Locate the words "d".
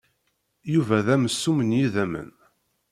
1.05-1.07